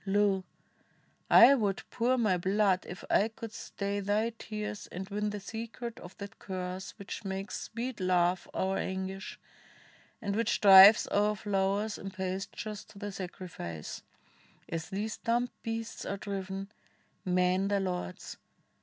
Lo! 0.03 0.43
I 1.29 1.53
would 1.53 1.83
pour 1.91 2.17
my 2.17 2.35
blood 2.35 2.87
if 2.89 3.03
it 3.11 3.35
could 3.35 3.53
stay 3.53 3.99
Thy 3.99 4.31
tears 4.31 4.87
and 4.87 5.07
win 5.09 5.29
the 5.29 5.39
secret 5.39 5.99
of 5.99 6.17
that 6.17 6.39
curse 6.39 6.97
Which 6.97 7.23
makes 7.23 7.59
sweet 7.65 7.99
love 7.99 8.49
our 8.51 8.79
anguish, 8.79 9.39
and 10.19 10.35
which 10.35 10.59
drives 10.59 11.07
O'er 11.11 11.35
flowers 11.35 11.99
and 11.99 12.11
pastures 12.11 12.83
to 12.85 12.97
the 12.97 13.11
sacrifice— 13.11 14.01
As 14.69 14.89
these 14.89 15.17
dumb 15.17 15.51
beasts 15.61 16.03
are 16.03 16.17
driven— 16.17 16.71
men 17.23 17.67
their 17.67 17.79
lords. 17.81 18.37